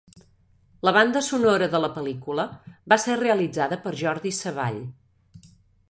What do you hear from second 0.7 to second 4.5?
La banda sonora de la pel·lícula va ser realitzada per Jordi